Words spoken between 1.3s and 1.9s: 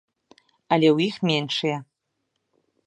меншыя.